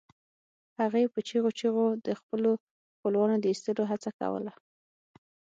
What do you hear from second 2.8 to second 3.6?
خپلوانو د